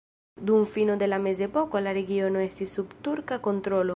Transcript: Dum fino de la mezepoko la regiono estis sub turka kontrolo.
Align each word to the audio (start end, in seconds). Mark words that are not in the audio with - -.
Dum 0.45 0.65
fino 0.65 0.95
de 1.03 1.07
la 1.11 1.19
mezepoko 1.25 1.83
la 1.87 1.93
regiono 1.99 2.43
estis 2.47 2.75
sub 2.79 2.99
turka 3.09 3.41
kontrolo. 3.49 3.89